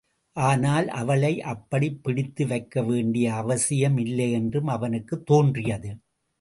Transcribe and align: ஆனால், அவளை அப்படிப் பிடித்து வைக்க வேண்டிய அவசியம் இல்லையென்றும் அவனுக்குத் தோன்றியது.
ஆனால், 0.35 0.87
அவளை 0.87 1.41
அப்படிப் 1.41 2.03
பிடித்து 2.03 2.47
வைக்க 2.47 2.83
வேண்டிய 2.83 3.33
அவசியம் 3.35 3.97
இல்லையென்றும் 3.97 4.67
அவனுக்குத் 4.67 5.25
தோன்றியது. 5.25 5.97